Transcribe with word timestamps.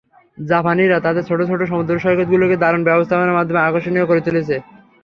জাপানিরা 0.37 0.97
তাদের 1.05 1.23
ছোট 1.29 1.39
ছোট 1.49 1.61
সমুদ্রসৈকতগুলোকে 1.71 2.55
দারুণ 2.63 2.81
ব্যবস্থাপনার 2.85 3.37
মাধ্যমে 3.37 3.61
আকর্ষণীয় 3.61 4.05
করে 4.07 4.21
তুলেছে। 4.27 4.55